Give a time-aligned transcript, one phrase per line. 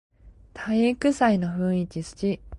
[0.55, 2.39] 体育祭の雰囲気すき